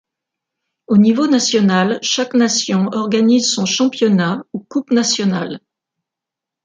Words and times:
Au 0.87 0.97
niveau 0.97 1.27
national 1.27 1.99
chaque 2.01 2.33
nation 2.33 2.87
organise 2.91 3.47
son 3.51 3.67
championnat 3.67 4.43
ou 4.51 4.57
coupe 4.67 4.89
nationale. 4.89 5.59